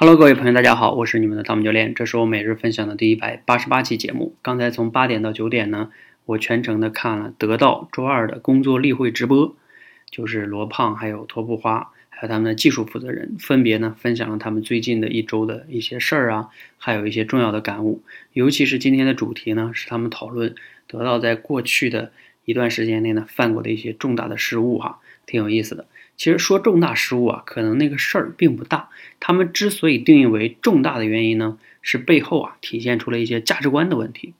[0.00, 4.36] Hello，各位朋友，大家好，我是你们的汤姆教练，这是我每日分享的第一百八十八期节目。
[4.42, 5.90] 刚才从八点到九点呢，
[6.24, 9.56] 我全程的看了得到周二的工作例会直播，
[10.08, 18.04] 就是罗胖还有托布花，还有他们的技术负责人，分别呢分享了他们最近的一周的一些事儿啊，还有一些重要的感悟。
[18.32, 20.54] 尤其是今天的主题呢，是他们讨论
[20.86, 22.12] 得到在过去的
[22.44, 25.86] 一段时间内呢犯过的一些重大的失误，哈，挺有意思的。
[26.18, 28.90] 其实说重大失误啊，可能那个事儿并不大。
[29.20, 34.34] 他们之所以定义为重大的原因呢，是背后啊体现出了一些价值观的问题。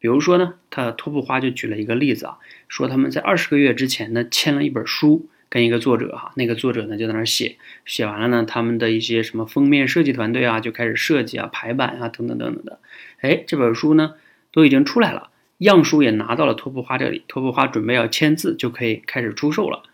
[0.00, 12.80] 比如说呢，他托布花就举了一个例子啊，说他们在二十个月之前呢签了一本书，跟一个作者哈，那个作者呢就在那儿写，写完了呢，他们的一些什么封面设计团队啊就开始设计啊、排版啊等等等等的。
[13.20, 14.14] 哎，这本书呢
[14.50, 19.84] 都已经出来了，样书也拿到了托布花这里，托布花准备要签字就可以开始出售了。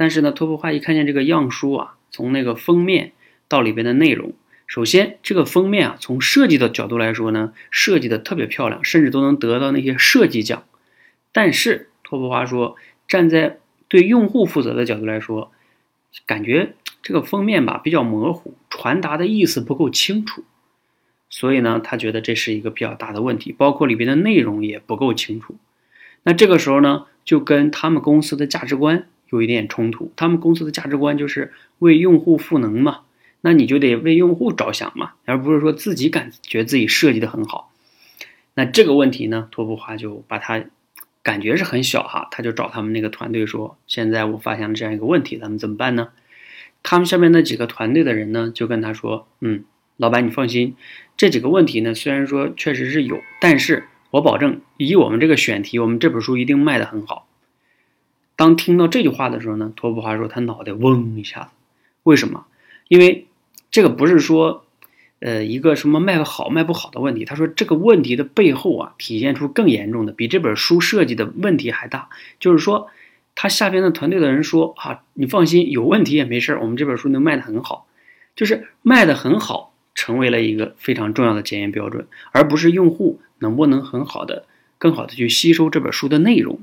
[0.00, 3.10] 但是呢，托普花一看见这个样书啊，从那个封面
[3.48, 4.32] 到里边的内容，
[4.68, 10.62] 首先这个封面啊，从设计的角度来说呢，设计的特别漂亮，甚至都能得到那些设计奖。
[11.32, 12.76] 但是托普花说，
[13.08, 15.50] 站在对用户负责的角度来说，
[16.26, 20.44] 感觉这个封面吧比较模糊，传达的意思不够清楚。
[21.28, 25.56] 所以呢，他觉得这是一个比较大的问题，包括里边的内容也不够清楚。
[26.22, 29.08] 那这个时候呢，就跟他们公司的价值观。
[29.30, 33.00] 有一点冲突，他们公司的价值观就是为用户赋能嘛，
[33.40, 37.72] 那你就得为用户着想嘛，而不是说自己感觉自己设计的很好。
[38.54, 40.64] 那这个问题呢，托布华就把他
[41.22, 46.08] 感觉是很小哈，他就找他们那个团队说，现在我发现了这样一个问题，咱们怎么办呢？
[46.82, 49.64] 他们下面那几个团队的人呢，就跟他说，嗯，
[49.96, 50.74] 老板你放心，
[51.16, 57.27] 这几个问题呢，虽然说确实是有，但是我保证，以我们这个选题，我们这本书一定卖的很好。
[58.38, 61.48] 当听到这句话的时候呢，托普华说他脑袋嗡一下子，
[62.04, 62.44] 为什么？
[62.86, 63.26] 因为
[63.68, 64.64] 这个不是说，
[65.18, 67.24] 呃，一个什么卖不好卖不好的问题。
[67.24, 72.10] 他说这个问题的背后啊，体现出更严重的，比这本书设计的问题还大。
[72.38, 72.86] 就是说，
[73.34, 77.88] 他下边的团队的人说啊，你放心，有问题也没事儿，我们这本书能卖得很好，
[78.36, 84.44] 就是卖得很好，成为了一个非常重要的检验标准，而不是用户能不能很好的、
[84.78, 86.60] 更好的去吸收这本书的内容。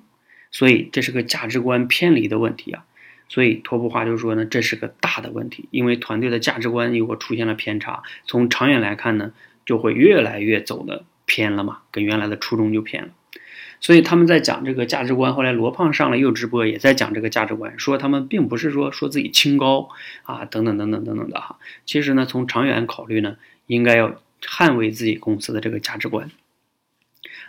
[0.56, 2.86] 所以这是个价值观偏离的问题啊，
[3.28, 9.34] 所以托布华就说呢，这是个大的问题，因为团队的价值观如果出现了偏差，从长远来看呢，
[9.66, 13.10] 就会越来越走的偏了嘛，跟原来的初衷就偏了。
[13.82, 19.90] 所以他们在讲这个价值观，后来罗胖上了又直播，也在讲这个价值观，说他们并不是说说自己清高
[20.24, 21.60] 啊，等等等等等等的哈。
[21.86, 23.36] 其实呢，从长远考虑呢，
[23.68, 26.32] 应该要捍卫自己公司的这个价值观。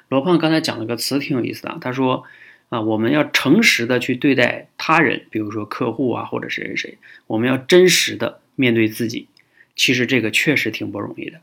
[0.08, 2.24] 罗胖刚才讲了个词挺有意思的，他说。
[2.68, 9.28] 啊，我们要诚实的去对待他人，比如说客户啊，或者谁谁谁，我们要真实的面对自己。
[9.76, 11.40] 其实这个确实挺不容易的，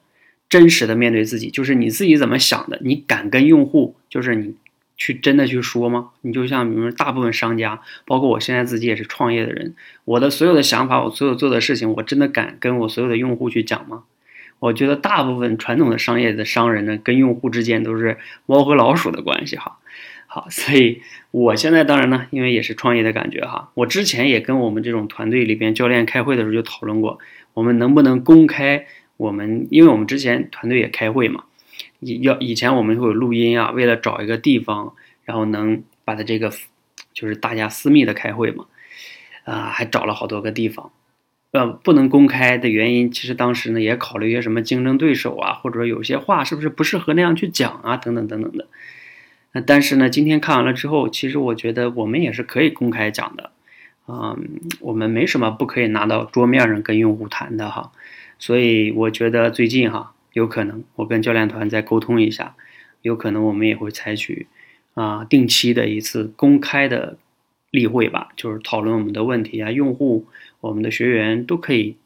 [0.50, 4.56] 真实的面对自己，就是你自己怎么想的，你敢跟用户，就是你
[4.98, 6.10] 去真的去说吗？
[6.22, 14.04] 你就像比如说大部分商家，包括我现在自己也是创业的人，我的所有的想法，我所有做的事情，我真的敢跟我所有的用户去讲吗？
[14.60, 19.78] 我觉得大部分传统的商业的商人呢，跟用户之间都是猫和老鼠的关系哈。
[20.34, 23.70] 好，所以我现在当然呢，因为也是创业的感觉哈。
[23.76, 27.20] 我之前也跟我们这种团队里边教练开会的时候就讨论过，
[27.54, 31.44] 我们能不能公开我们，因为我们之前团队也开会嘛，
[32.00, 36.52] 要以前我们会有录音啊，为了找一个地方，然后能把它这个
[37.14, 38.66] 就是大家私密的开会嘛，
[39.44, 40.92] 啊，还找了好多个地方，
[41.52, 48.68] 呃，不能公开的原因，其实当时呢也考虑一些什么竞争对手啊，或者说有些话是不是不适合那样去讲啊，等等等等的。
[49.54, 53.52] 那但是呢，今天看完了之后，其实我觉得我们也是可以公开讲的，
[54.08, 57.92] 嗯，我们没什么不可以拿到桌面上跟用户谈的哈，
[58.40, 62.56] 所以我觉得最近哈，有可能我跟教练团再沟通一下，
[63.04, 64.48] 有可能我们也会采取
[64.96, 67.18] 啊定期的一次公开的
[67.70, 70.26] 例会吧，就是讨论我们的问题啊，用户、
[70.62, 71.98] 我们的学员都可以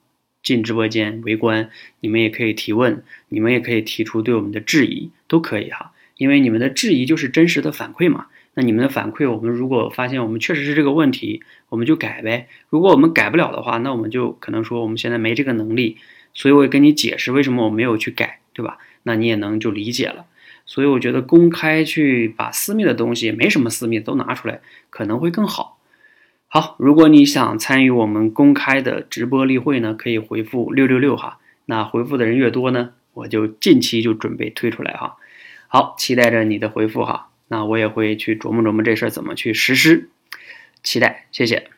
[0.43, 1.69] 进直播间围观，
[2.01, 5.93] 你们也可以提问，你们也可以提出对我们的质疑，都可以哈。
[6.17, 12.47] 因为你们的质疑就是真实的反馈嘛，那你们的反馈，我们如果发现我们确实是这个问题，我们就改呗。
[12.69, 15.97] 如果我们改不了的话，那我们就可能说我们现在没这个能力，
[16.33, 18.79] 所以我也跟你解释为什么我没有去改，对吧？
[19.03, 20.25] 那你也能就理解了。
[20.65, 24.59] 所以我觉得公开去把私密的东西，没什么私密都拿出来，
[24.89, 25.79] 可能会更好。
[26.47, 31.39] 好，如果你想参与我们公开的直播例会呢，可以回复六六六哈。
[31.65, 35.15] 那回复的人越多呢，我就近期就准备推出来哈。
[35.67, 40.09] 好，期待着你的回复哈，那我也会去琢磨琢磨这事儿怎么去实施，
[40.83, 41.69] 期待，谢谢。